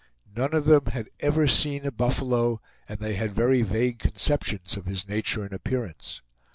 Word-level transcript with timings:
None 0.35 0.55
of 0.55 0.65
them 0.65 0.87
had 0.87 1.09
ever 1.19 1.47
seen 1.47 1.85
a 1.85 1.91
buffalo 1.91 2.59
and 2.89 2.97
they 2.97 3.13
had 3.13 3.35
very 3.35 3.61
vague 3.61 3.99
conceptions 3.99 4.75
of 4.75 4.87
his 4.87 5.07
nature 5.07 5.43
and 5.43 5.53
appearance. 5.53 6.23